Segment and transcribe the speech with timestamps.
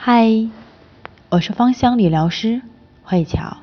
[0.00, 0.48] 嗨，
[1.28, 2.62] 我是芳香理疗师
[3.02, 3.56] 慧巧，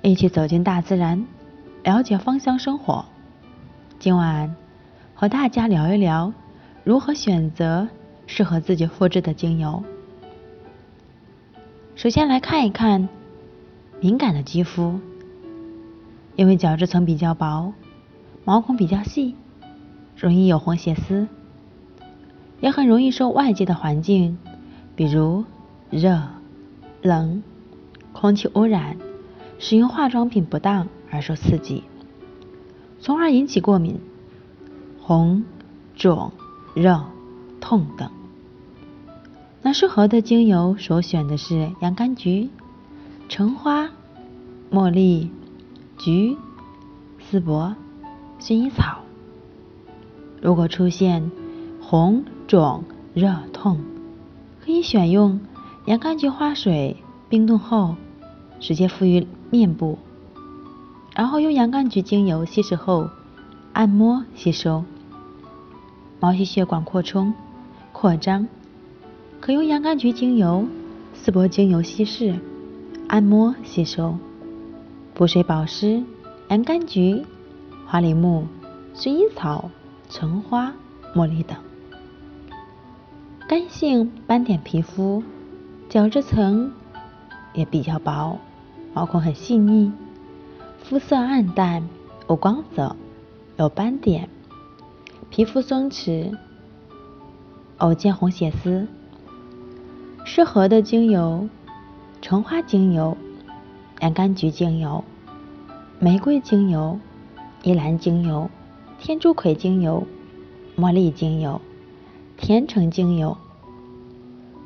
[0.00, 1.26] 一起走进大自然，
[1.82, 3.04] 了解芳香生活。
[3.98, 4.54] 今晚
[5.16, 6.32] 和大家聊一聊
[6.84, 7.88] 如何选择
[8.28, 9.82] 适合自己肤质的精油。
[11.96, 13.08] 首先来看一看
[14.00, 15.00] 敏感的肌肤，
[16.36, 17.72] 因为角质层比较薄，
[18.44, 19.34] 毛孔比较细，
[20.16, 21.26] 容易有红血丝，
[22.60, 24.38] 也很容易受外界的环境。
[24.96, 25.44] 比如
[25.90, 26.20] 热、
[27.02, 27.42] 冷、
[28.12, 28.96] 空气污染、
[29.58, 31.84] 使用化妆品不当而受刺激，
[32.98, 34.00] 从而引起过敏、
[35.00, 35.44] 红、
[35.94, 36.32] 肿、
[36.74, 37.04] 热、
[37.60, 38.10] 痛等。
[39.62, 42.48] 那适合的精油首选的是洋甘菊、
[43.28, 43.90] 橙花、
[44.70, 45.30] 茉莉、
[45.98, 46.36] 菊、
[47.20, 47.76] 丝柏、
[48.40, 49.00] 薰衣草。
[50.40, 51.30] 如果出现
[51.80, 53.80] 红、肿、热、痛，
[54.66, 55.38] 可以选用
[55.84, 56.96] 洋甘菊花水，
[57.28, 57.94] 冰冻后
[58.58, 59.96] 直接敷于面部，
[61.14, 63.08] 然后用洋甘菊精油稀释后
[63.72, 64.82] 按摩吸收。
[66.18, 67.32] 毛细血管扩充
[67.92, 68.48] 扩张，
[69.38, 70.66] 可用洋甘菊精油、
[71.14, 72.40] 丝柏精油稀释
[73.06, 74.16] 按摩吸收。
[75.14, 76.02] 补水保湿，
[76.48, 77.24] 洋甘菊、
[77.86, 78.48] 花梨木、
[78.96, 79.70] 薰衣草、
[80.08, 80.74] 橙花、
[81.14, 81.56] 茉莉等。
[83.48, 85.22] 干性斑点皮肤，
[85.88, 86.72] 角质层
[87.54, 88.40] 也比较薄，
[88.92, 89.92] 毛孔很细腻，
[90.82, 91.88] 肤色暗淡
[92.26, 92.96] 无光泽，
[93.56, 94.28] 有斑点，
[95.30, 96.36] 皮肤松弛，
[97.78, 98.88] 偶见红血丝。
[100.24, 101.48] 适合的精油：
[102.20, 103.16] 橙花精油、
[104.00, 105.04] 洋甘菊精油、
[106.00, 106.98] 玫瑰精油、
[107.62, 108.50] 依兰精油、
[108.98, 110.04] 天竺葵精油、
[110.76, 111.60] 茉莉精油。
[112.36, 113.36] 甜橙精油，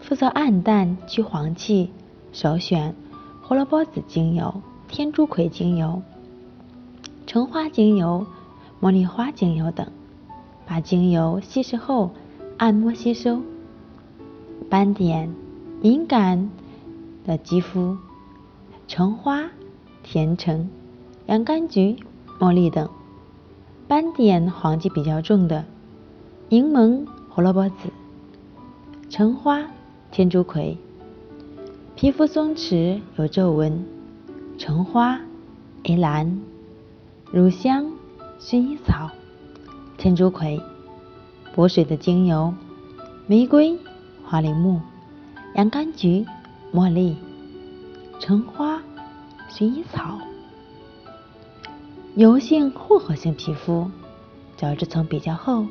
[0.00, 1.90] 肤色暗淡去黄气，
[2.32, 2.94] 首选
[3.42, 6.02] 胡萝卜籽精油、天竺葵精油、
[7.26, 8.26] 橙花精油、
[8.80, 9.86] 茉莉花精油等。
[10.66, 12.10] 把精油稀释后
[12.56, 13.40] 按摩吸收。
[14.70, 15.30] 斑点
[15.82, 16.50] 敏感
[17.26, 17.98] 的肌肤，
[18.88, 19.44] 橙花、
[20.02, 20.70] 甜橙、
[21.26, 21.96] 洋甘菊、
[22.38, 22.88] 茉莉等。
[23.86, 25.64] 斑点黄气比较重的，
[26.48, 27.06] 柠檬。
[27.34, 27.90] 胡萝卜籽、
[29.10, 29.60] 橙花、
[30.12, 30.78] 天竺葵，
[31.96, 33.72] 皮肤松弛有皱纹；
[34.56, 35.18] 橙花、
[35.82, 36.40] 依兰、
[37.32, 37.90] 乳香、
[38.38, 39.10] 薰衣草、
[39.98, 40.62] 天竺葵，
[41.56, 42.54] 补水的精油：
[43.26, 43.76] 玫瑰、
[44.24, 44.80] 花梨木、
[45.56, 46.24] 洋甘菊、
[46.72, 47.16] 茉莉、
[48.20, 48.80] 橙花、
[49.50, 50.20] 薰衣草。
[52.14, 53.90] 油性混合性皮肤，
[54.56, 55.66] 角质层比较厚。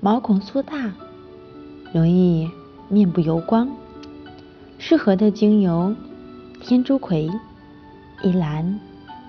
[0.00, 0.92] 毛孔粗大，
[1.92, 2.48] 容易
[2.88, 3.68] 面部油光，
[4.78, 5.92] 适合的精油：
[6.60, 7.28] 天竺葵、
[8.22, 8.78] 依兰、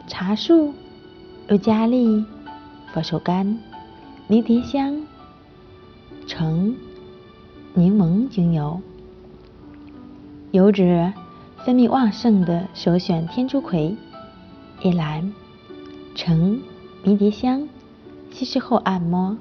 [0.07, 0.71] 茶树、
[1.47, 2.23] 尤加利、
[2.93, 3.57] 佛手柑、
[4.27, 5.01] 迷迭香、
[6.27, 6.75] 橙、
[7.73, 8.79] 柠檬精油。
[10.51, 11.11] 油脂
[11.65, 13.95] 分泌旺盛的，首选天竺葵、
[14.83, 15.33] 依兰、
[16.13, 16.61] 橙、
[17.03, 17.67] 迷迭香，
[18.29, 19.35] 稀释后按摩。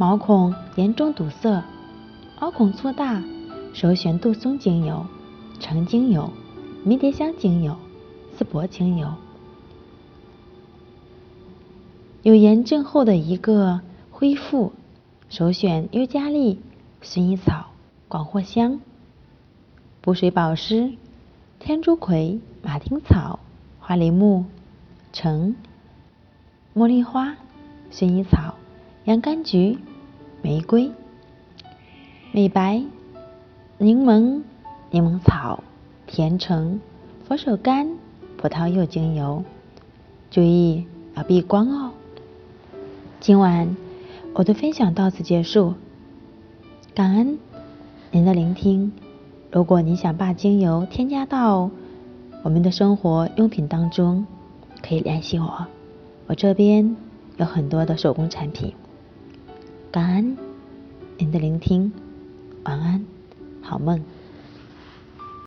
[0.00, 1.64] 毛孔严重堵塞，
[2.40, 3.20] 毛孔粗大，
[3.74, 5.04] 首选杜松精油、
[5.58, 6.30] 橙精油、
[6.84, 7.76] 迷迭香精油、
[8.36, 9.12] 丝柏精油。
[12.22, 13.80] 有炎症后的一个
[14.12, 14.72] 恢复，
[15.28, 16.60] 首选尤加利、
[17.02, 17.66] 薰衣草、
[18.06, 18.78] 广藿香。
[20.00, 20.92] 补水保湿，
[21.58, 23.40] 天竺葵、马丁草、
[23.80, 24.44] 花梨木、
[25.12, 25.56] 橙、
[26.72, 27.34] 茉莉花、
[27.90, 28.54] 薰衣草。
[29.08, 29.78] 洋甘菊、
[30.42, 30.92] 玫瑰、
[32.30, 32.82] 美白、
[33.78, 34.42] 柠檬、
[34.90, 35.64] 柠檬草、
[36.06, 36.78] 甜橙、
[37.26, 37.88] 佛手柑、
[38.36, 39.42] 葡萄柚精油，
[40.30, 41.92] 注意要避光哦。
[43.18, 43.74] 今晚
[44.34, 45.72] 我的分享到此结束，
[46.94, 47.38] 感恩
[48.10, 48.92] 您的聆听。
[49.50, 51.70] 如果你想把精油添加到
[52.42, 54.26] 我们的生活用品当中，
[54.86, 55.66] 可以联系我，
[56.26, 56.94] 我这边
[57.38, 58.74] 有很多的手工产品。
[59.90, 60.36] 感恩
[61.16, 61.90] 您的聆听，
[62.64, 63.02] 晚安，
[63.62, 63.98] 好梦。